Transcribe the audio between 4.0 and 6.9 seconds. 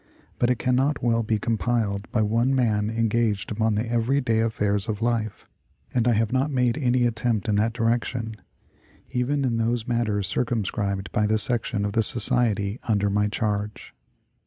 day affairs of life, and I have not made